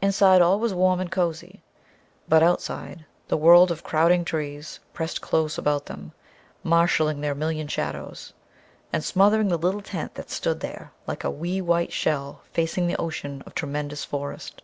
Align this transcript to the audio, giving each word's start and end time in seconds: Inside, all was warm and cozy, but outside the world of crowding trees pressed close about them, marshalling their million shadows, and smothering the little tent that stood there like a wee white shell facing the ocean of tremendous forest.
Inside, 0.00 0.40
all 0.40 0.58
was 0.58 0.72
warm 0.72 0.98
and 0.98 1.10
cozy, 1.12 1.62
but 2.26 2.42
outside 2.42 3.04
the 3.26 3.36
world 3.36 3.70
of 3.70 3.84
crowding 3.84 4.24
trees 4.24 4.80
pressed 4.94 5.20
close 5.20 5.58
about 5.58 5.84
them, 5.84 6.12
marshalling 6.62 7.20
their 7.20 7.34
million 7.34 7.68
shadows, 7.68 8.32
and 8.94 9.04
smothering 9.04 9.48
the 9.48 9.58
little 9.58 9.82
tent 9.82 10.14
that 10.14 10.30
stood 10.30 10.60
there 10.60 10.92
like 11.06 11.22
a 11.22 11.30
wee 11.30 11.60
white 11.60 11.92
shell 11.92 12.40
facing 12.50 12.86
the 12.86 12.96
ocean 12.96 13.42
of 13.44 13.54
tremendous 13.54 14.06
forest. 14.06 14.62